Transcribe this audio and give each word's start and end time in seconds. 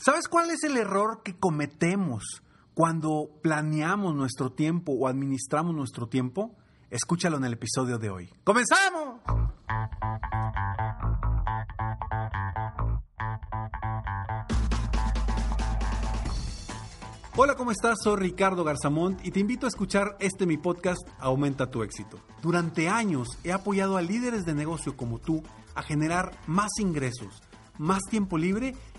¿Sabes 0.00 0.28
cuál 0.28 0.50
es 0.50 0.62
el 0.62 0.76
error 0.76 1.22
que 1.24 1.36
cometemos 1.36 2.22
cuando 2.72 3.30
planeamos 3.42 4.14
nuestro 4.14 4.52
tiempo 4.52 4.92
o 4.92 5.08
administramos 5.08 5.74
nuestro 5.74 6.06
tiempo? 6.08 6.54
Escúchalo 6.88 7.36
en 7.36 7.44
el 7.44 7.54
episodio 7.54 7.98
de 7.98 8.08
hoy. 8.08 8.30
¡Comenzamos! 8.44 9.20
Hola, 17.34 17.56
¿cómo 17.56 17.72
estás? 17.72 17.98
Soy 18.04 18.20
Ricardo 18.20 18.62
Garzamont 18.62 19.26
y 19.26 19.32
te 19.32 19.40
invito 19.40 19.66
a 19.66 19.68
escuchar 19.68 20.16
este 20.20 20.46
mi 20.46 20.58
podcast 20.58 21.00
Aumenta 21.18 21.72
tu 21.72 21.82
éxito. 21.82 22.20
Durante 22.40 22.88
años 22.88 23.36
he 23.42 23.50
apoyado 23.50 23.96
a 23.96 24.02
líderes 24.02 24.44
de 24.44 24.54
negocio 24.54 24.96
como 24.96 25.18
tú 25.18 25.42
a 25.74 25.82
generar 25.82 26.38
más 26.46 26.70
ingresos, 26.78 27.42
más 27.78 28.02
tiempo 28.08 28.38
libre 28.38 28.76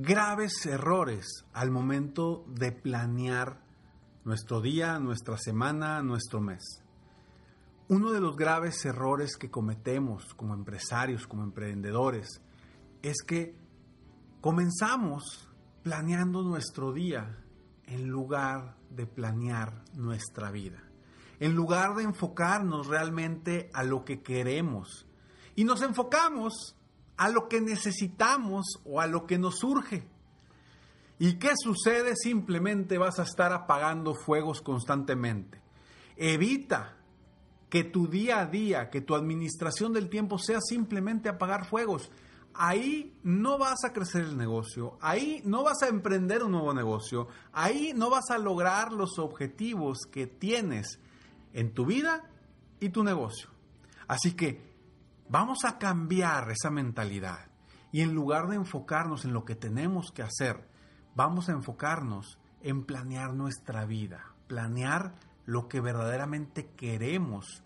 graves 0.00 0.64
errores 0.64 1.44
al 1.52 1.72
momento 1.72 2.44
de 2.46 2.70
planear 2.70 3.60
nuestro 4.22 4.60
día, 4.60 5.00
nuestra 5.00 5.36
semana, 5.36 6.00
nuestro 6.04 6.40
mes. 6.40 6.84
Uno 7.88 8.12
de 8.12 8.20
los 8.20 8.36
graves 8.36 8.84
errores 8.84 9.36
que 9.36 9.50
cometemos 9.50 10.34
como 10.34 10.54
empresarios, 10.54 11.26
como 11.26 11.42
emprendedores, 11.42 12.40
es 13.02 13.22
que 13.26 13.56
comenzamos 14.40 15.48
planeando 15.82 16.44
nuestro 16.44 16.92
día 16.92 17.44
en 17.82 18.06
lugar 18.06 18.76
de 18.90 19.04
planear 19.04 19.82
nuestra 19.94 20.52
vida. 20.52 20.80
En 21.40 21.56
lugar 21.56 21.96
de 21.96 22.04
enfocarnos 22.04 22.86
realmente 22.86 23.68
a 23.74 23.82
lo 23.82 24.04
que 24.04 24.22
queremos. 24.22 25.08
Y 25.56 25.64
nos 25.64 25.82
enfocamos 25.82 26.77
a 27.18 27.28
lo 27.28 27.48
que 27.48 27.60
necesitamos 27.60 28.80
o 28.84 29.00
a 29.00 29.06
lo 29.06 29.26
que 29.26 29.38
nos 29.38 29.58
surge. 29.58 30.08
¿Y 31.18 31.34
qué 31.34 31.50
sucede? 31.62 32.14
Simplemente 32.16 32.96
vas 32.96 33.18
a 33.18 33.24
estar 33.24 33.52
apagando 33.52 34.14
fuegos 34.14 34.62
constantemente. 34.62 35.60
Evita 36.16 36.96
que 37.68 37.84
tu 37.84 38.08
día 38.08 38.40
a 38.40 38.46
día, 38.46 38.88
que 38.88 39.02
tu 39.02 39.14
administración 39.14 39.92
del 39.92 40.08
tiempo 40.08 40.38
sea 40.38 40.60
simplemente 40.60 41.28
apagar 41.28 41.66
fuegos 41.66 42.10
ahí 42.58 43.16
no 43.22 43.56
vas 43.56 43.84
a 43.84 43.92
crecer 43.92 44.24
el 44.24 44.36
negocio, 44.36 44.98
ahí 45.00 45.40
no 45.44 45.62
vas 45.62 45.82
a 45.82 45.88
emprender 45.88 46.42
un 46.42 46.52
nuevo 46.52 46.74
negocio, 46.74 47.28
ahí 47.52 47.92
no 47.94 48.10
vas 48.10 48.30
a 48.30 48.38
lograr 48.38 48.92
los 48.92 49.18
objetivos 49.20 49.98
que 50.10 50.26
tienes 50.26 50.98
en 51.52 51.72
tu 51.72 51.86
vida 51.86 52.28
y 52.80 52.88
tu 52.88 53.04
negocio. 53.04 53.48
Así 54.08 54.32
que 54.32 54.67
vamos 55.28 55.64
a 55.64 55.78
cambiar 55.78 56.50
esa 56.50 56.70
mentalidad 56.70 57.48
y 57.92 58.02
en 58.02 58.14
lugar 58.14 58.48
de 58.48 58.56
enfocarnos 58.56 59.24
en 59.24 59.32
lo 59.32 59.44
que 59.44 59.54
tenemos 59.54 60.10
que 60.12 60.22
hacer, 60.22 60.68
vamos 61.14 61.48
a 61.48 61.52
enfocarnos 61.52 62.38
en 62.62 62.84
planear 62.84 63.34
nuestra 63.34 63.84
vida, 63.86 64.34
planear 64.46 65.14
lo 65.46 65.68
que 65.68 65.80
verdaderamente 65.80 66.70
queremos 66.76 67.62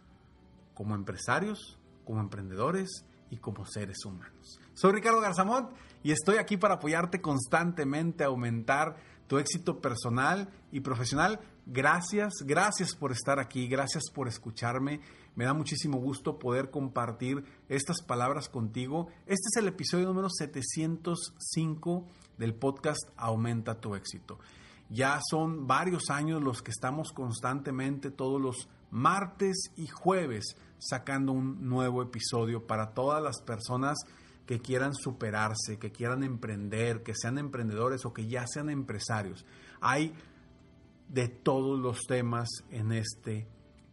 como 0.74 0.94
empresarios, 0.94 1.78
como 2.04 2.20
emprendedores 2.20 3.04
y 3.30 3.38
como 3.38 3.64
seres 3.66 4.04
humanos. 4.04 4.60
Soy 4.74 4.92
Ricardo 4.92 5.20
Garzamont 5.20 5.70
y 6.02 6.12
estoy 6.12 6.36
aquí 6.36 6.56
para 6.56 6.74
apoyarte 6.74 7.20
constantemente 7.20 8.24
a 8.24 8.28
aumentar 8.28 8.96
tu 9.32 9.38
éxito 9.38 9.80
personal 9.80 10.50
y 10.72 10.80
profesional. 10.80 11.40
Gracias, 11.64 12.34
gracias 12.44 12.94
por 12.94 13.12
estar 13.12 13.38
aquí, 13.40 13.66
gracias 13.66 14.10
por 14.14 14.28
escucharme. 14.28 15.00
Me 15.36 15.46
da 15.46 15.54
muchísimo 15.54 15.96
gusto 15.96 16.38
poder 16.38 16.70
compartir 16.70 17.42
estas 17.70 18.02
palabras 18.02 18.50
contigo. 18.50 19.06
Este 19.20 19.48
es 19.50 19.56
el 19.56 19.68
episodio 19.68 20.04
número 20.04 20.28
705 20.28 22.06
del 22.36 22.54
podcast 22.54 23.08
Aumenta 23.16 23.80
tu 23.80 23.94
éxito. 23.94 24.38
Ya 24.90 25.18
son 25.30 25.66
varios 25.66 26.10
años 26.10 26.42
los 26.42 26.60
que 26.60 26.70
estamos 26.70 27.10
constantemente 27.12 28.10
todos 28.10 28.38
los 28.38 28.68
martes 28.90 29.72
y 29.76 29.86
jueves 29.86 30.58
sacando 30.76 31.32
un 31.32 31.70
nuevo 31.70 32.02
episodio 32.02 32.66
para 32.66 32.92
todas 32.92 33.22
las 33.22 33.40
personas 33.40 33.96
que 34.46 34.60
quieran 34.60 34.94
superarse, 34.94 35.78
que 35.78 35.92
quieran 35.92 36.22
emprender, 36.24 37.02
que 37.02 37.14
sean 37.14 37.38
emprendedores 37.38 38.04
o 38.04 38.12
que 38.12 38.26
ya 38.26 38.46
sean 38.46 38.70
empresarios. 38.70 39.46
Hay 39.80 40.14
de 41.08 41.28
todos 41.28 41.78
los 41.78 42.00
temas 42.06 42.48
en 42.70 42.92
este 42.92 43.46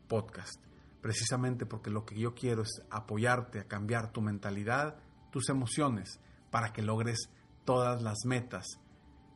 podcast, 0.07 0.59
precisamente 1.01 1.65
porque 1.65 1.89
lo 1.91 2.05
que 2.05 2.19
yo 2.19 2.33
quiero 2.33 2.63
es 2.63 2.81
apoyarte 2.89 3.59
a 3.59 3.67
cambiar 3.67 4.11
tu 4.11 4.21
mentalidad, 4.21 4.97
tus 5.31 5.49
emociones, 5.49 6.19
para 6.49 6.73
que 6.73 6.81
logres 6.81 7.29
todas 7.65 8.01
las 8.01 8.25
metas 8.25 8.65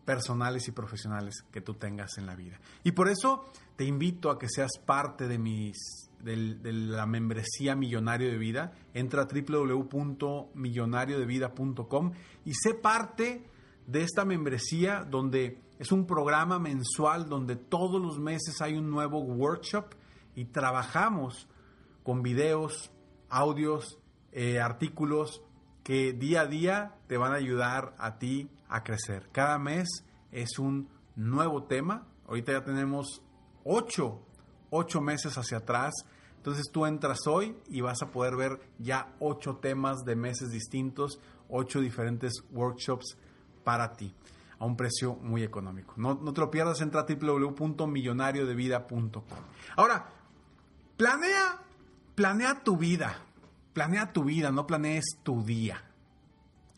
personales 0.06 0.68
y 0.68 0.72
profesionales 0.72 1.46
que 1.52 1.62
tú 1.62 1.76
tengas 1.76 2.18
en 2.18 2.26
la 2.26 2.36
vida. 2.36 2.60
Y 2.84 2.92
por 2.92 3.10
eso 3.10 3.46
te 3.76 3.86
invito 3.86 4.30
a 4.30 4.38
que 4.38 4.50
seas 4.50 4.72
parte 4.86 5.28
de 5.28 5.38
mis 5.38 5.78
de 6.24 6.72
la 6.72 7.06
membresía 7.06 7.76
Millonario 7.76 8.30
de 8.30 8.38
Vida. 8.38 8.72
Entra 8.94 9.24
a 9.24 9.28
www.millonariodevida.com 9.28 12.12
y 12.46 12.54
sé 12.54 12.76
parte 12.76 13.44
de 13.88 14.04
esta 14.04 14.24
membresía 14.24 15.04
donde 15.04 15.60
es 15.80 15.92
un 15.92 16.06
programa 16.06 16.60
mensual 16.60 17.28
donde 17.28 17.58
todos 17.58 18.02
los 18.02 18.20
meses 18.20 18.62
hay 18.62 18.76
un 18.76 18.90
nuevo 18.90 19.20
workshop 19.20 19.96
y 20.36 20.46
trabajamos 20.46 21.50
con 22.04 22.24
videos, 22.24 22.90
audios, 23.30 24.00
eh, 24.32 24.62
artículos 24.62 25.42
que 25.84 26.14
día 26.14 26.42
a 26.42 26.48
día 26.48 26.96
te 27.08 27.18
van 27.18 27.34
a 27.34 27.36
ayudar 27.36 27.94
a 27.98 28.18
ti 28.18 28.50
a 28.74 28.84
crecer. 28.84 29.30
Cada 29.32 29.58
mes 29.58 29.88
es 30.32 30.60
un 30.60 30.90
nuevo 31.16 31.64
tema. 31.64 32.06
Ahorita 32.28 32.52
ya 32.52 32.64
tenemos 32.64 33.22
ocho, 33.64 34.22
ocho 34.70 35.02
meses 35.02 35.38
hacia 35.38 35.60
atrás 35.60 35.94
entonces 36.44 36.70
tú 36.74 36.86
entras 36.86 37.26
hoy 37.26 37.56
y 37.70 37.80
vas 37.80 38.02
a 38.02 38.12
poder 38.12 38.36
ver 38.36 38.60
ya 38.78 39.16
ocho 39.22 39.60
temas 39.62 40.04
de 40.04 40.18
meses 40.18 40.52
distintos, 40.52 41.22
ocho 41.48 41.80
diferentes 41.80 42.34
workshops 42.52 43.18
para 43.64 43.94
ti 43.94 44.14
a 44.60 44.66
un 44.66 44.76
precio 44.76 45.16
muy 45.16 45.42
económico. 45.42 45.94
No, 45.96 46.18
te 46.18 46.42
lo 46.42 46.52
pierdas, 46.52 46.82
entra 46.82 47.00
a 47.00 47.06
www.millonariodevida.com. 47.06 49.24
Ahora, 49.78 50.06
planea, 50.98 51.62
planea 52.14 52.62
tu 52.62 52.76
vida, 52.76 53.16
planea 53.72 54.12
tu 54.12 54.26
vida, 54.26 54.52
no 54.52 54.68
planees 54.68 55.06
tu 55.24 55.46
día. 55.46 55.82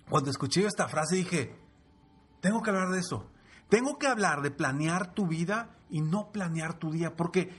Cuando 0.07 0.29
escuché 0.29 0.67
esta 0.67 0.87
frase 0.87 1.15
dije, 1.15 1.55
tengo 2.45 2.61
que 2.61 2.69
hablar 2.69 2.89
de 2.89 2.99
eso. 2.99 3.25
Tengo 3.69 3.97
que 3.97 4.05
hablar 4.05 4.43
de 4.43 4.51
planear 4.51 5.15
tu 5.15 5.25
vida 5.25 5.75
y 5.89 6.01
no 6.01 6.31
planear 6.31 6.77
tu 6.77 6.91
día, 6.91 7.15
porque 7.15 7.49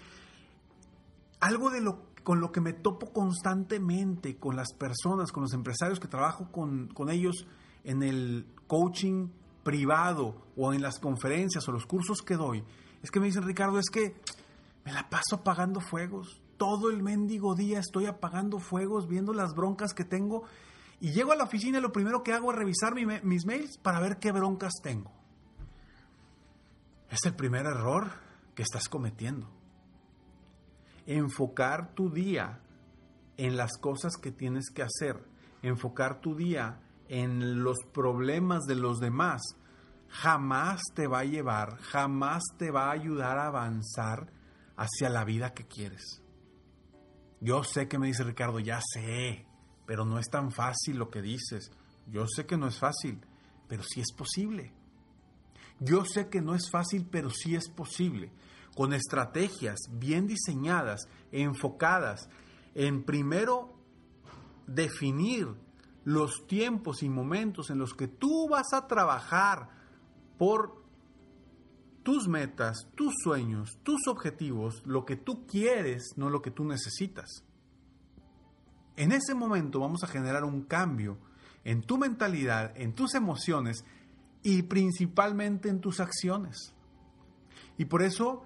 algo 1.41 1.71
de 1.71 1.81
lo 1.81 2.07
con 2.23 2.41
lo 2.41 2.53
que 2.53 2.61
me 2.61 2.73
topo 2.73 3.13
constantemente 3.13 4.37
con 4.37 4.55
las 4.55 4.73
personas, 4.75 5.33
con 5.33 5.43
los 5.43 5.53
empresarios 5.55 5.99
que 5.99 6.07
trabajo 6.07 6.53
con, 6.53 6.87
con 6.89 7.11
ellos 7.11 7.49
en 7.83 8.05
el 8.05 8.47
coaching 8.69 9.29
privado 9.65 10.47
o 10.57 10.73
en 10.73 10.83
las 10.83 11.01
conferencias 11.01 11.69
o 11.69 11.73
los 11.73 11.87
cursos 11.87 12.23
que 12.23 12.37
doy, 12.37 12.63
es 13.03 13.11
que 13.11 13.19
me 13.19 13.27
dicen, 13.27 13.43
Ricardo, 13.43 13.81
es 13.81 13.91
que 13.91 14.15
me 14.85 14.93
la 14.93 15.09
paso 15.09 15.35
apagando 15.35 15.81
fuegos. 15.81 16.41
Todo 16.59 16.91
el 16.91 17.03
mendigo 17.03 17.57
día 17.57 17.81
estoy 17.81 18.07
apagando 18.07 18.61
fuegos, 18.61 19.09
viendo 19.09 19.33
las 19.33 19.53
broncas 19.53 19.95
que 19.95 20.05
tengo. 20.05 20.45
Y 21.01 21.13
llego 21.13 21.33
a 21.33 21.37
la 21.37 21.45
oficina 21.45 21.79
y 21.79 21.83
lo 21.83 21.93
primero 21.93 22.23
que 22.23 22.33
hago 22.33 22.51
es 22.53 22.59
revisar 22.59 22.95
mis 22.95 23.47
mails 23.47 23.79
para 23.79 24.01
ver 24.01 24.19
qué 24.19 24.33
broncas 24.33 24.73
tengo. 24.83 25.13
Es 27.11 27.25
el 27.25 27.35
primer 27.35 27.67
error 27.67 28.11
que 28.55 28.63
estás 28.63 28.89
cometiendo. 28.89 29.49
Enfocar 31.07 31.95
tu 31.95 32.11
día 32.11 32.61
en 33.37 33.57
las 33.57 33.77
cosas 33.79 34.17
que 34.17 34.33
tienes 34.33 34.71
que 34.71 34.83
hacer. 34.83 35.23
Enfocar 35.63 36.21
tu 36.21 36.35
día 36.35 36.81
en 37.09 37.63
los 37.63 37.77
problemas 37.93 38.65
de 38.65 38.77
los 38.77 38.99
demás. 38.99 39.43
Jamás 40.09 40.81
te 40.95 41.07
va 41.07 41.21
a 41.21 41.25
llevar, 41.25 41.77
jamás 41.79 42.43
te 42.59 42.71
va 42.71 42.87
a 42.87 42.93
ayudar 42.93 43.39
a 43.39 43.49
avanzar 43.49 44.33
hacia 44.77 45.11
la 45.11 45.25
vida 45.25 45.53
que 45.53 45.67
quieres. 45.67 46.23
Yo 47.41 47.65
sé 47.65 47.89
que 47.89 47.99
me 47.99 48.07
dice 48.07 48.25
Ricardo, 48.25 48.61
ya 48.61 48.81
sé, 48.81 49.46
pero 49.87 50.05
no 50.05 50.19
es 50.19 50.29
tan 50.29 50.51
fácil 50.51 50.97
lo 50.97 51.11
que 51.11 51.23
dices. 51.23 51.71
Yo 52.07 52.27
sé 52.27 52.47
que 52.47 52.57
no 52.57 52.67
es 52.67 52.79
fácil, 52.79 53.21
pero 53.69 53.83
sí 53.83 54.01
es 54.01 54.13
posible. 54.13 54.73
Yo 55.81 56.05
sé 56.05 56.29
que 56.29 56.41
no 56.41 56.55
es 56.55 56.71
fácil, 56.71 57.07
pero 57.11 57.31
sí 57.31 57.55
es 57.55 57.69
posible. 57.69 58.33
Con 58.75 58.93
estrategias 58.93 59.79
bien 59.91 60.27
diseñadas, 60.27 61.09
enfocadas 61.33 62.29
en 62.75 63.05
primero 63.05 63.75
definir 64.67 65.49
los 66.05 66.47
tiempos 66.47 67.03
y 67.03 67.09
momentos 67.09 67.71
en 67.71 67.79
los 67.79 67.95
que 67.95 68.07
tú 68.07 68.49
vas 68.49 68.73
a 68.73 68.87
trabajar 68.87 69.71
por 70.39 70.85
tus 72.03 72.29
metas, 72.29 72.87
tus 72.95 73.13
sueños, 73.23 73.79
tus 73.83 74.07
objetivos, 74.07 74.83
lo 74.87 75.05
que 75.05 75.17
tú 75.17 75.47
quieres, 75.47 76.13
no 76.17 76.31
lo 76.31 76.43
que 76.43 76.53
tú 76.53 76.65
necesitas. 76.65 77.46
En 78.97 79.13
ese 79.13 79.35
momento 79.35 79.81
vamos 79.81 80.03
a 80.03 80.07
generar 80.07 80.45
un 80.45 80.63
cambio 80.63 81.19
en 81.65 81.83
tu 81.83 81.99
mentalidad, 81.99 82.73
en 82.77 82.95
tus 82.95 83.15
emociones 83.15 83.85
y 84.43 84.63
principalmente 84.63 85.69
en 85.69 85.81
tus 85.81 86.01
acciones. 86.01 86.75
Y 87.77 87.87
por 87.87 88.03
eso 88.03 88.45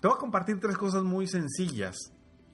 te 0.00 0.08
voy 0.08 0.16
a 0.16 0.20
compartir 0.20 0.60
tres 0.60 0.78
cosas 0.78 1.02
muy 1.02 1.26
sencillas 1.26 1.96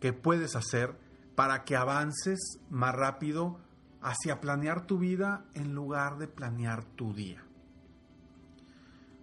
que 0.00 0.12
puedes 0.12 0.56
hacer 0.56 0.98
para 1.34 1.64
que 1.64 1.76
avances 1.76 2.58
más 2.70 2.94
rápido 2.94 3.60
hacia 4.00 4.40
planear 4.40 4.86
tu 4.86 4.98
vida 4.98 5.44
en 5.54 5.74
lugar 5.74 6.18
de 6.18 6.28
planear 6.28 6.84
tu 6.84 7.12
día. 7.12 7.44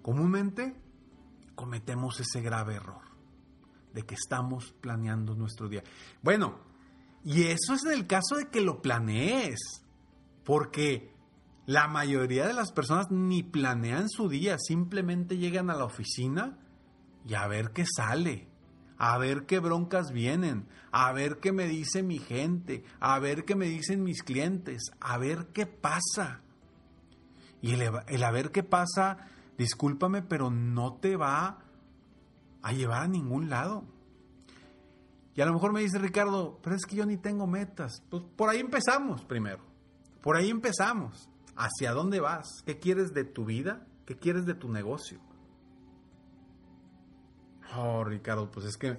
Comúnmente 0.01 0.75
cometemos 1.55 2.19
ese 2.19 2.41
grave 2.41 2.75
error 2.75 3.01
de 3.93 4.03
que 4.03 4.15
estamos 4.15 4.73
planeando 4.79 5.35
nuestro 5.35 5.67
día. 5.67 5.83
Bueno, 6.21 6.59
y 7.25 7.47
eso 7.47 7.73
es 7.73 7.83
en 7.83 7.91
el 7.91 8.07
caso 8.07 8.35
de 8.37 8.47
que 8.47 8.61
lo 8.61 8.81
planees, 8.81 9.59
porque 10.43 11.11
la 11.65 11.87
mayoría 11.87 12.47
de 12.47 12.53
las 12.53 12.71
personas 12.71 13.09
ni 13.09 13.43
planean 13.43 14.07
su 14.07 14.29
día, 14.29 14.57
simplemente 14.59 15.37
llegan 15.37 15.69
a 15.69 15.75
la 15.75 15.85
oficina 15.85 16.57
y 17.27 17.33
a 17.33 17.47
ver 17.47 17.71
qué 17.71 17.83
sale, 17.85 18.47
a 18.97 19.17
ver 19.17 19.45
qué 19.45 19.59
broncas 19.59 20.11
vienen, 20.11 20.67
a 20.91 21.11
ver 21.11 21.39
qué 21.39 21.51
me 21.51 21.67
dice 21.67 22.03
mi 22.03 22.19
gente, 22.19 22.83
a 22.99 23.17
ver 23.19 23.43
qué 23.43 23.55
me 23.55 23.65
dicen 23.65 24.03
mis 24.03 24.21
clientes, 24.21 24.91
a 25.01 25.17
ver 25.17 25.47
qué 25.47 25.65
pasa. 25.65 26.41
Y 27.61 27.73
el, 27.73 27.89
el 28.07 28.23
a 28.23 28.31
ver 28.31 28.51
qué 28.51 28.61
pasa 28.61 29.31
discúlpame, 29.57 30.21
pero 30.21 30.51
no 30.51 30.93
te 30.95 31.15
va 31.15 31.59
a 32.61 32.71
llevar 32.71 33.03
a 33.03 33.07
ningún 33.07 33.49
lado. 33.49 33.85
Y 35.35 35.41
a 35.41 35.45
lo 35.45 35.53
mejor 35.53 35.73
me 35.73 35.81
dice 35.81 35.99
Ricardo, 35.99 36.59
pero 36.63 36.75
es 36.75 36.85
que 36.85 36.95
yo 36.95 37.05
ni 37.05 37.17
tengo 37.17 37.45
metas. 37.45 38.01
Pues 38.09 38.23
por 38.35 38.49
ahí 38.49 38.59
empezamos 38.59 39.23
primero. 39.25 39.63
Por 40.21 40.37
ahí 40.37 40.49
empezamos. 40.49 41.29
¿Hacia 41.55 41.91
dónde 41.91 42.19
vas? 42.19 42.47
¿Qué 42.65 42.79
quieres 42.79 43.13
de 43.13 43.25
tu 43.25 43.45
vida? 43.45 43.85
¿Qué 44.05 44.17
quieres 44.17 44.45
de 44.45 44.53
tu 44.53 44.69
negocio? 44.69 45.19
Oh, 47.75 48.03
Ricardo, 48.03 48.49
pues 48.49 48.65
es 48.65 48.77
que 48.77 48.97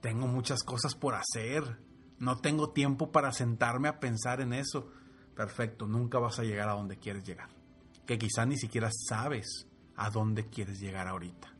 tengo 0.00 0.26
muchas 0.26 0.62
cosas 0.64 0.94
por 0.94 1.14
hacer. 1.14 1.78
No 2.18 2.38
tengo 2.40 2.70
tiempo 2.70 3.12
para 3.12 3.32
sentarme 3.32 3.88
a 3.88 4.00
pensar 4.00 4.40
en 4.40 4.52
eso. 4.52 4.90
Perfecto, 5.36 5.86
nunca 5.86 6.18
vas 6.18 6.38
a 6.38 6.44
llegar 6.44 6.68
a 6.68 6.74
donde 6.74 6.98
quieres 6.98 7.24
llegar 7.24 7.48
que 8.06 8.18
quizá 8.18 8.44
ni 8.46 8.56
siquiera 8.56 8.90
sabes 8.90 9.66
a 9.96 10.10
dónde 10.10 10.46
quieres 10.48 10.80
llegar 10.80 11.08
ahorita. 11.08 11.52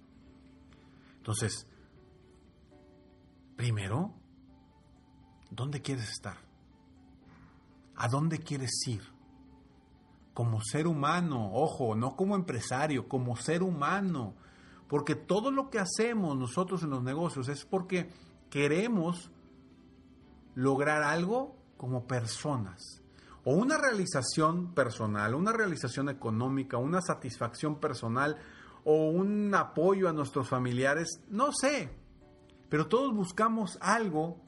Entonces, 1.16 1.66
primero, 3.64 4.12
¿dónde 5.50 5.80
quieres 5.80 6.10
estar? 6.10 6.36
¿A 7.96 8.08
dónde 8.08 8.40
quieres 8.40 8.72
ir? 8.86 9.00
Como 10.34 10.60
ser 10.60 10.86
humano, 10.86 11.50
ojo, 11.54 11.94
no 11.94 12.14
como 12.14 12.34
empresario, 12.34 13.08
como 13.08 13.36
ser 13.36 13.62
humano. 13.62 14.34
Porque 14.86 15.14
todo 15.14 15.50
lo 15.50 15.70
que 15.70 15.78
hacemos 15.78 16.36
nosotros 16.36 16.82
en 16.82 16.90
los 16.90 17.02
negocios 17.02 17.48
es 17.48 17.64
porque 17.64 18.10
queremos 18.50 19.30
lograr 20.54 21.02
algo 21.02 21.56
como 21.78 22.06
personas 22.06 23.00
o 23.46 23.54
una 23.54 23.78
realización 23.78 24.74
personal, 24.74 25.34
una 25.34 25.52
realización 25.52 26.10
económica, 26.10 26.76
una 26.76 27.00
satisfacción 27.00 27.80
personal 27.80 28.36
o 28.84 29.08
un 29.08 29.54
apoyo 29.54 30.06
a 30.06 30.12
nuestros 30.12 30.50
familiares, 30.50 31.22
no 31.30 31.50
sé, 31.50 32.03
pero 32.68 32.86
todos 32.86 33.14
buscamos 33.14 33.78
algo 33.80 34.40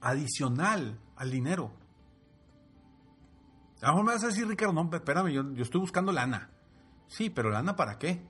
adicional 0.00 0.98
al 1.16 1.30
dinero. 1.30 1.72
A 3.80 3.86
lo 3.86 3.92
mejor 3.92 4.04
me 4.04 4.12
vas 4.12 4.24
a 4.24 4.28
decir, 4.28 4.46
Ricardo, 4.46 4.72
no, 4.72 4.88
espérame, 4.92 5.32
yo, 5.32 5.62
estoy 5.62 5.80
buscando 5.80 6.12
lana. 6.12 6.50
Sí, 7.08 7.30
pero 7.30 7.50
lana 7.50 7.76
para 7.76 7.98
qué? 7.98 8.22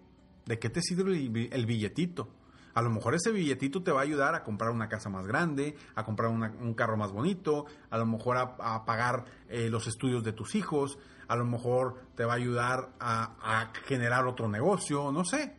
¿De 0.46 0.58
qué 0.58 0.70
te 0.70 0.80
sirve 0.80 1.12
el 1.52 1.66
billetito? 1.66 2.28
A 2.74 2.80
lo 2.80 2.88
mejor 2.88 3.14
ese 3.14 3.30
billetito 3.30 3.82
te 3.82 3.92
va 3.92 4.00
a 4.00 4.04
ayudar 4.04 4.34
a 4.34 4.42
comprar 4.42 4.70
una 4.70 4.88
casa 4.88 5.10
más 5.10 5.26
grande, 5.26 5.76
a 5.94 6.04
comprar 6.04 6.30
un 6.30 6.74
carro 6.74 6.96
más 6.96 7.12
bonito, 7.12 7.66
a 7.90 7.98
lo 7.98 8.06
mejor 8.06 8.38
a, 8.38 8.84
pagar 8.86 9.26
eh, 9.48 9.68
los 9.68 9.86
estudios 9.86 10.24
de 10.24 10.32
tus 10.32 10.54
hijos, 10.54 10.98
a 11.28 11.36
lo 11.36 11.44
mejor 11.44 12.06
te 12.16 12.24
va 12.24 12.32
a 12.32 12.36
ayudar 12.36 12.94
a 12.98 13.70
generar 13.84 14.26
otro 14.26 14.48
negocio, 14.48 15.12
no 15.12 15.24
sé. 15.24 15.54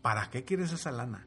¿Para 0.00 0.30
qué 0.30 0.44
quieres 0.44 0.72
esa 0.72 0.90
lana? 0.90 1.26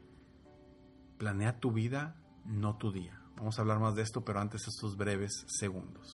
Planea 1.18 1.58
tu 1.58 1.72
vida, 1.72 2.14
no 2.44 2.76
tu 2.76 2.92
día. 2.92 3.20
Vamos 3.36 3.58
a 3.58 3.62
hablar 3.62 3.80
más 3.80 3.94
de 3.94 4.02
esto, 4.02 4.24
pero 4.24 4.40
antes 4.40 4.66
estos 4.66 4.96
breves 4.96 5.44
segundos. 5.48 6.17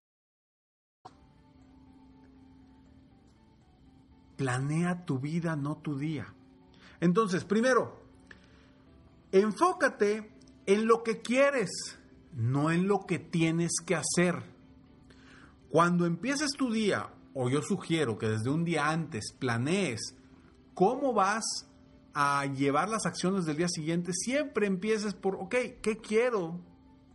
Planea 4.41 5.05
tu 5.05 5.19
vida, 5.19 5.55
no 5.55 5.77
tu 5.77 5.99
día. 5.99 6.33
Entonces, 6.99 7.43
primero, 7.45 8.01
enfócate 9.31 10.31
en 10.65 10.87
lo 10.87 11.03
que 11.03 11.21
quieres, 11.21 11.69
no 12.33 12.71
en 12.71 12.87
lo 12.87 13.05
que 13.05 13.19
tienes 13.19 13.73
que 13.85 13.95
hacer. 13.95 14.41
Cuando 15.69 16.07
empieces 16.07 16.53
tu 16.57 16.71
día, 16.71 17.11
o 17.35 17.51
yo 17.51 17.61
sugiero 17.61 18.17
que 18.17 18.29
desde 18.29 18.49
un 18.49 18.65
día 18.65 18.89
antes 18.89 19.31
planees 19.37 20.15
cómo 20.73 21.13
vas 21.13 21.43
a 22.15 22.43
llevar 22.47 22.89
las 22.89 23.05
acciones 23.05 23.45
del 23.45 23.57
día 23.57 23.69
siguiente, 23.69 24.11
siempre 24.11 24.65
empieces 24.65 25.13
por, 25.13 25.35
ok, 25.35 25.55
¿qué 25.83 25.99
quiero 26.01 26.59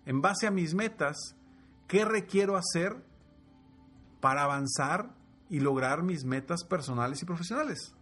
en 0.04 0.20
base 0.20 0.46
a 0.46 0.52
mis 0.52 0.74
metas? 0.74 1.16
¿Qué 1.88 2.04
requiero 2.04 2.56
hacer 2.56 3.04
para 4.20 4.44
avanzar 4.44 5.16
y 5.48 5.60
lograr 5.60 6.02
mis 6.02 6.24
metas 6.24 6.64
personales 6.64 7.22
y 7.22 7.26
profesionales? 7.26 7.94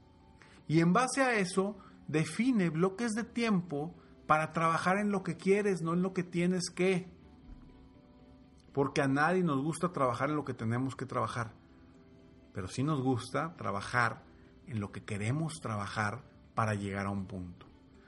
Y 0.66 0.80
en 0.80 0.92
base 0.92 1.22
a 1.22 1.34
eso, 1.36 1.76
define 2.08 2.70
bloques 2.70 3.12
de 3.12 3.24
tiempo 3.24 3.94
para 4.26 4.52
trabajar 4.52 4.98
en 4.98 5.10
lo 5.10 5.22
que 5.22 5.36
quieres, 5.36 5.82
no 5.82 5.92
en 5.92 6.02
lo 6.02 6.12
que 6.12 6.22
tienes 6.22 6.70
que. 6.70 7.08
Porque 8.72 9.02
a 9.02 9.08
nadie 9.08 9.42
nos 9.42 9.62
gusta 9.62 9.92
trabajar 9.92 10.30
en 10.30 10.36
lo 10.36 10.44
que 10.44 10.54
tenemos 10.54 10.96
que 10.96 11.06
trabajar. 11.06 11.52
Pero 12.52 12.68
sí 12.68 12.82
nos 12.82 13.02
gusta 13.02 13.54
trabajar 13.56 14.22
en 14.66 14.80
lo 14.80 14.90
que 14.90 15.04
queremos 15.04 15.60
trabajar 15.60 16.24
para 16.54 16.74
llegar 16.74 17.06
a 17.06 17.10
un 17.10 17.26
punto. 17.26 17.66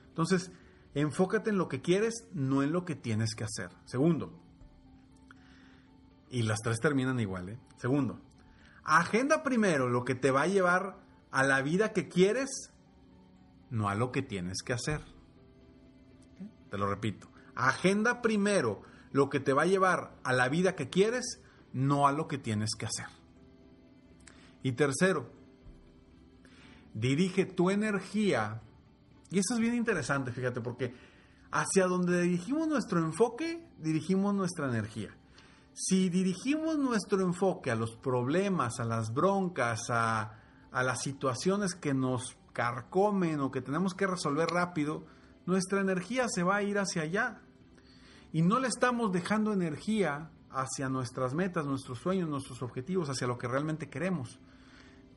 Entonces, 0.08 0.50
enfócate 0.94 1.50
en 1.50 1.58
lo 1.58 1.68
que 1.68 1.82
quieres, 1.82 2.26
no 2.32 2.62
en 2.62 2.72
lo 2.72 2.84
que 2.84 2.94
tienes 2.94 3.34
que 3.34 3.44
hacer. 3.44 3.70
Segundo, 3.84 4.32
y 6.30 6.42
las 6.42 6.60
tres 6.60 6.80
terminan 6.80 7.20
igual, 7.20 7.50
¿eh? 7.50 7.58
Segundo, 7.76 8.18
agenda 8.86 9.42
primero 9.42 9.88
lo 9.88 10.04
que 10.04 10.14
te 10.14 10.30
va 10.30 10.42
a 10.42 10.46
llevar 10.46 10.96
a 11.32 11.42
la 11.42 11.60
vida 11.60 11.92
que 11.92 12.08
quieres, 12.08 12.70
no 13.68 13.88
a 13.88 13.94
lo 13.96 14.12
que 14.12 14.22
tienes 14.22 14.62
que 14.64 14.72
hacer. 14.72 15.02
Te 16.70 16.78
lo 16.78 16.88
repito, 16.88 17.28
agenda 17.54 18.22
primero 18.22 18.82
lo 19.10 19.28
que 19.28 19.40
te 19.40 19.52
va 19.52 19.62
a 19.62 19.66
llevar 19.66 20.16
a 20.22 20.32
la 20.32 20.48
vida 20.48 20.76
que 20.76 20.88
quieres, 20.88 21.42
no 21.72 22.06
a 22.06 22.12
lo 22.12 22.28
que 22.28 22.38
tienes 22.38 22.70
que 22.78 22.86
hacer. 22.86 23.06
Y 24.62 24.72
tercero, 24.72 25.30
dirige 26.94 27.44
tu 27.44 27.70
energía, 27.70 28.62
y 29.30 29.38
eso 29.38 29.54
es 29.54 29.60
bien 29.60 29.74
interesante, 29.74 30.32
fíjate, 30.32 30.60
porque 30.60 30.94
hacia 31.50 31.86
donde 31.86 32.22
dirigimos 32.22 32.68
nuestro 32.68 33.00
enfoque, 33.00 33.66
dirigimos 33.78 34.34
nuestra 34.34 34.68
energía. 34.68 35.15
Si 35.78 36.08
dirigimos 36.08 36.78
nuestro 36.78 37.20
enfoque 37.20 37.70
a 37.70 37.74
los 37.74 37.96
problemas, 37.96 38.80
a 38.80 38.84
las 38.86 39.12
broncas, 39.12 39.90
a, 39.90 40.32
las 40.72 41.02
situaciones 41.02 41.74
que 41.74 41.92
nos 41.92 42.38
carcomen 42.54 43.40
o 43.40 43.50
que 43.50 43.60
tenemos 43.60 43.92
que 43.92 44.06
resolver 44.06 44.48
rápido, 44.48 45.04
nuestra 45.44 45.82
energía 45.82 46.28
se 46.28 46.42
va 46.42 46.56
a 46.56 46.62
ir 46.62 46.78
hacia 46.78 47.02
allá. 47.02 47.42
Y 48.32 48.40
no 48.40 48.58
le 48.58 48.68
estamos 48.68 49.12
dejando 49.12 49.52
energía 49.52 50.30
hacia 50.48 50.88
nuestras 50.88 51.34
metas, 51.34 51.66
nuestros 51.66 51.98
sueños, 51.98 52.30
nuestros 52.30 52.62
objetivos, 52.62 53.10
hacia 53.10 53.26
lo 53.26 53.36
que 53.36 53.46
realmente 53.46 53.90
queremos. 53.90 54.40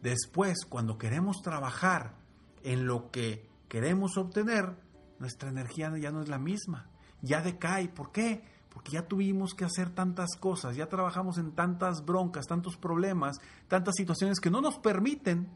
Después, 0.01 0.65
cuando 0.67 0.97
queremos 0.97 1.41
trabajar 1.41 2.17
en 2.63 2.85
lo 2.85 3.11
que 3.11 3.47
queremos 3.69 4.17
obtener, 4.17 4.75
nuestra 5.19 5.51
energía 5.51 5.89
ya 5.97 6.11
no 6.11 6.21
es 6.21 6.27
la 6.27 6.37
misma, 6.37 6.89
ya 7.21 7.41
decae. 7.41 7.87
¿Por 7.87 8.11
qué? 8.11 8.58
Porque 8.69 8.91
ya 8.91 9.07
tuvimos 9.07 9.53
que 9.53 9.65
hacer 9.65 9.89
tantas 9.89 10.35
cosas, 10.39 10.75
ya 10.75 10.87
trabajamos 10.87 11.37
en 11.37 11.51
tantas 11.53 12.05
broncas, 12.05 12.45
tantos 12.47 12.77
problemas, 12.77 13.37
tantas 13.67 13.95
situaciones 13.95 14.39
que 14.39 14.51
no 14.51 14.61
nos 14.61 14.77
permiten, 14.77 15.49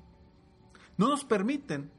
no 0.98 1.08
nos 1.08 1.24
permiten 1.24 1.92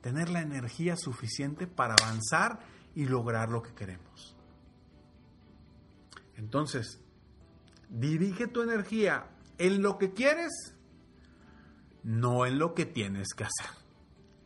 tener 0.00 0.30
la 0.30 0.40
energía 0.40 0.96
suficiente 0.96 1.66
para 1.66 1.94
avanzar 2.00 2.60
y 2.94 3.06
lograr 3.06 3.50
lo 3.50 3.62
que 3.62 3.74
queremos. 3.74 4.36
Entonces, 6.36 7.00
dirige 7.88 8.46
tu 8.46 8.62
energía 8.62 9.28
en 9.58 9.82
lo 9.82 9.98
que 9.98 10.12
quieres 10.12 10.76
no 12.06 12.46
en 12.46 12.60
lo 12.60 12.72
que 12.72 12.86
tienes 12.86 13.34
que 13.34 13.44
hacer. 13.44 13.76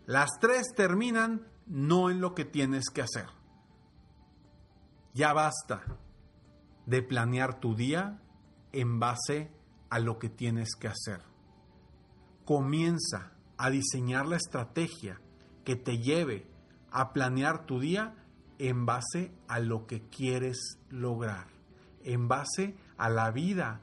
Las 0.07 0.31
tres 0.41 0.73
terminan 0.75 1.47
no 1.67 2.11
en 2.11 2.23
lo 2.23 2.35
que 2.35 2.47
tienes 2.47 2.87
que 2.89 3.03
hacer. 3.03 3.27
Ya 5.15 5.33
basta 5.33 5.83
de 6.87 7.03
planear 7.03 7.61
tu 7.61 7.75
día 7.75 8.21
en 8.73 9.01
base 9.01 9.51
a 9.91 9.99
lo 9.99 10.19
que 10.19 10.29
tienes 10.29 10.75
que 10.77 10.89
hacer. 10.89 11.21
Comienza 12.45 13.33
a 13.57 13.71
diseñar 13.71 14.27
la 14.27 14.37
estrategia 14.37 15.21
que 15.65 15.77
te 15.77 15.99
lleve 15.99 16.47
a 16.91 17.13
planear 17.13 17.67
tu 17.67 17.81
día 17.81 18.15
en 18.59 18.87
base 18.87 19.33
a 19.49 19.61
lo 19.61 19.87
que 19.87 20.09
quieres 20.09 20.79
lograr, 20.91 21.47
en 22.03 22.29
base 22.29 22.77
a 22.97 23.09
la 23.09 23.31
vida 23.31 23.81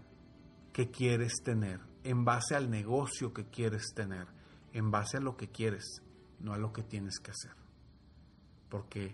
que 0.74 0.92
quieres 0.92 1.34
tener 1.44 1.88
en 2.08 2.24
base 2.24 2.56
al 2.56 2.70
negocio 2.70 3.34
que 3.34 3.50
quieres 3.50 3.94
tener, 3.94 4.28
en 4.72 4.92
base 4.92 5.18
a 5.18 5.20
lo 5.20 5.36
que 5.36 5.50
quieres, 5.50 6.02
no 6.40 6.54
a 6.54 6.58
lo 6.58 6.72
que 6.72 6.82
tienes 6.82 7.20
que 7.20 7.32
hacer. 7.32 7.52
Porque 8.70 9.14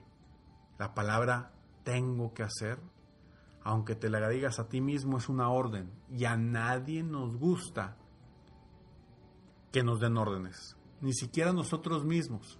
la 0.77 0.93
palabra 0.93 1.52
tengo 1.83 2.33
que 2.33 2.43
hacer, 2.43 2.79
aunque 3.63 3.95
te 3.95 4.09
la 4.09 4.27
digas 4.29 4.59
a 4.59 4.67
ti 4.67 4.81
mismo, 4.81 5.17
es 5.17 5.29
una 5.29 5.49
orden 5.49 5.91
y 6.09 6.25
a 6.25 6.35
nadie 6.35 7.03
nos 7.03 7.37
gusta 7.37 7.97
que 9.71 9.83
nos 9.83 9.99
den 9.99 10.17
órdenes, 10.17 10.77
ni 11.01 11.13
siquiera 11.13 11.53
nosotros 11.53 12.05
mismos. 12.05 12.59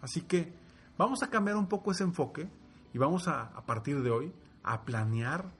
Así 0.00 0.22
que 0.22 0.54
vamos 0.98 1.22
a 1.22 1.30
cambiar 1.30 1.56
un 1.56 1.68
poco 1.68 1.92
ese 1.92 2.04
enfoque 2.04 2.50
y 2.92 2.98
vamos 2.98 3.28
a, 3.28 3.42
a 3.42 3.64
partir 3.66 4.02
de 4.02 4.10
hoy 4.10 4.32
a 4.62 4.84
planear 4.84 5.52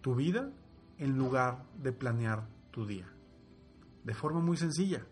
tu 0.00 0.14
vida 0.14 0.50
en 0.98 1.16
lugar 1.16 1.64
de 1.82 1.92
planear 1.92 2.48
tu 2.70 2.86
día 2.86 3.06
de 4.04 4.14
forma 4.14 4.40
muy 4.40 4.56
sencilla. 4.56 5.06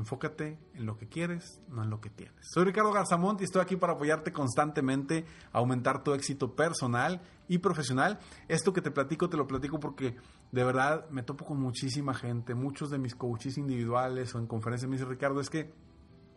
Enfócate 0.00 0.58
en 0.72 0.86
lo 0.86 0.96
que 0.96 1.08
quieres, 1.08 1.60
no 1.68 1.82
en 1.82 1.90
lo 1.90 2.00
que 2.00 2.08
tienes. 2.08 2.34
Soy 2.40 2.64
Ricardo 2.64 2.90
Garzamont 2.90 3.38
y 3.42 3.44
estoy 3.44 3.60
aquí 3.60 3.76
para 3.76 3.92
apoyarte 3.92 4.32
constantemente 4.32 5.26
aumentar 5.52 6.02
tu 6.02 6.14
éxito 6.14 6.56
personal 6.56 7.20
y 7.48 7.58
profesional. 7.58 8.18
Esto 8.48 8.72
que 8.72 8.80
te 8.80 8.90
platico, 8.90 9.28
te 9.28 9.36
lo 9.36 9.46
platico 9.46 9.78
porque 9.78 10.16
de 10.52 10.64
verdad 10.64 11.08
me 11.10 11.22
topo 11.22 11.44
con 11.44 11.60
muchísima 11.60 12.14
gente, 12.14 12.54
muchos 12.54 12.88
de 12.88 12.98
mis 12.98 13.14
coaches 13.14 13.58
individuales 13.58 14.34
o 14.34 14.38
en 14.38 14.46
conferencias 14.46 14.88
me 14.88 14.96
dicen, 14.96 15.10
Ricardo, 15.10 15.38
es 15.38 15.50
que 15.50 15.70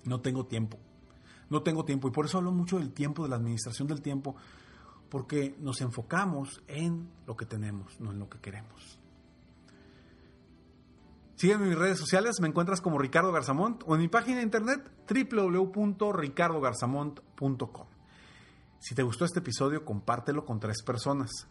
no 0.03 0.19
tengo 0.19 0.45
tiempo. 0.45 0.77
No 1.49 1.63
tengo 1.63 1.85
tiempo 1.85 2.09
y 2.09 2.11
por 2.11 2.25
eso 2.25 2.39
hablo 2.39 2.51
mucho 2.51 2.79
del 2.79 2.91
tiempo, 2.91 3.23
de 3.23 3.29
la 3.29 3.37
administración 3.37 3.87
del 3.87 4.01
tiempo, 4.01 4.35
porque 5.07 5.55
nos 5.59 5.79
enfocamos 5.79 6.61
en 6.67 7.09
lo 7.25 7.37
que 7.37 7.45
tenemos, 7.45 7.97
no 8.01 8.11
en 8.11 8.19
lo 8.19 8.27
que 8.27 8.39
queremos. 8.39 8.99
Sígueme 11.35 11.63
en 11.63 11.69
mis 11.69 11.79
redes 11.79 11.97
sociales, 11.99 12.39
me 12.39 12.47
encuentras 12.47 12.79
como 12.79 12.99
Ricardo 12.99 13.31
Garzamont 13.31 13.81
o 13.85 13.95
en 13.95 14.01
mi 14.01 14.07
página 14.07 14.37
de 14.37 14.43
internet 14.43 14.89
www.ricardogarzamont.com. 15.09 17.87
Si 18.79 18.93
te 18.95 19.03
gustó 19.03 19.25
este 19.25 19.39
episodio, 19.39 19.83
compártelo 19.85 20.45
con 20.45 20.59
tres 20.59 20.83
personas. 20.83 21.47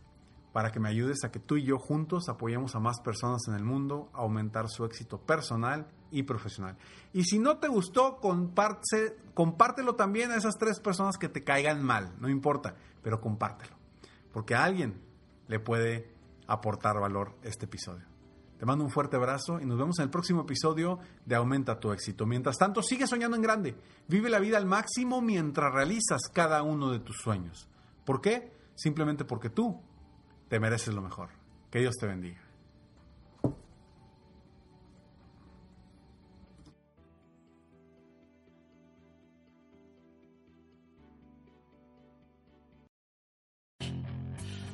para 0.52 0.70
que 0.70 0.80
me 0.80 0.90
ayudes 0.90 1.24
a 1.24 1.32
que 1.32 1.38
tú 1.38 1.56
y 1.56 1.64
yo 1.64 1.78
juntos 1.78 2.28
apoyemos 2.28 2.74
a 2.74 2.78
más 2.78 3.00
personas 3.00 3.48
en 3.48 3.54
el 3.54 3.64
mundo 3.64 4.10
a 4.12 4.18
aumentar 4.18 4.68
su 4.68 4.84
éxito 4.84 5.18
personal 5.18 5.88
y 6.10 6.24
profesional. 6.24 6.76
Y 7.14 7.24
si 7.24 7.38
no 7.38 7.56
te 7.56 7.68
gustó, 7.68 8.18
compártelo 8.20 9.94
también 9.94 10.30
a 10.30 10.36
esas 10.36 10.58
tres 10.58 10.78
personas 10.78 11.16
que 11.16 11.30
te 11.30 11.42
caigan 11.42 11.82
mal, 11.82 12.14
no 12.20 12.28
importa, 12.28 12.76
pero 13.02 13.18
compártelo, 13.20 13.76
porque 14.30 14.54
a 14.54 14.64
alguien 14.64 15.00
le 15.48 15.58
puede 15.58 16.12
aportar 16.46 17.00
valor 17.00 17.34
este 17.42 17.64
episodio. 17.64 18.11
Te 18.62 18.66
mando 18.66 18.84
un 18.84 18.92
fuerte 18.92 19.16
abrazo 19.16 19.58
y 19.60 19.66
nos 19.66 19.76
vemos 19.76 19.98
en 19.98 20.04
el 20.04 20.10
próximo 20.10 20.42
episodio 20.42 21.00
de 21.26 21.34
Aumenta 21.34 21.80
tu 21.80 21.90
éxito. 21.90 22.26
Mientras 22.26 22.58
tanto, 22.58 22.80
sigue 22.80 23.08
soñando 23.08 23.36
en 23.36 23.42
grande. 23.42 23.74
Vive 24.06 24.30
la 24.30 24.38
vida 24.38 24.56
al 24.56 24.66
máximo 24.66 25.20
mientras 25.20 25.74
realizas 25.74 26.28
cada 26.32 26.62
uno 26.62 26.92
de 26.92 27.00
tus 27.00 27.16
sueños. 27.16 27.68
¿Por 28.04 28.20
qué? 28.20 28.52
Simplemente 28.76 29.24
porque 29.24 29.50
tú 29.50 29.80
te 30.48 30.60
mereces 30.60 30.94
lo 30.94 31.02
mejor. 31.02 31.30
Que 31.72 31.80
Dios 31.80 31.96
te 31.98 32.06
bendiga. 32.06 32.40